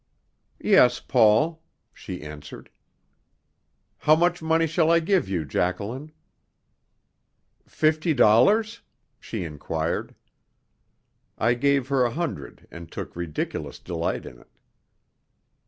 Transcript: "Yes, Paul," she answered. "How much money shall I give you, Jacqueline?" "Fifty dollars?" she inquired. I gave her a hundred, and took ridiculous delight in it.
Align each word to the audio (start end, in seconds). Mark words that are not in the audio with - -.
"Yes, 0.59 0.99
Paul," 0.99 1.61
she 1.93 2.23
answered. 2.23 2.71
"How 3.99 4.15
much 4.15 4.41
money 4.41 4.65
shall 4.65 4.89
I 4.89 4.99
give 4.99 5.29
you, 5.29 5.45
Jacqueline?" 5.45 6.11
"Fifty 7.67 8.15
dollars?" 8.15 8.81
she 9.19 9.43
inquired. 9.43 10.15
I 11.37 11.53
gave 11.53 11.89
her 11.89 12.03
a 12.03 12.09
hundred, 12.13 12.67
and 12.71 12.91
took 12.91 13.15
ridiculous 13.15 13.77
delight 13.77 14.25
in 14.25 14.39
it. 14.39 14.49